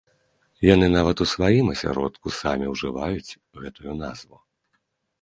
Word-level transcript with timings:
Яны 0.73 0.87
нават 0.97 1.17
у 1.25 1.27
сваім 1.33 1.69
асяродку 1.75 2.27
самі 2.41 2.73
ўжываюць 2.75 3.37
гэтую 3.65 3.93
назву. 4.05 4.37